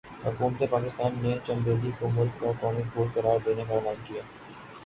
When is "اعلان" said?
3.73-4.01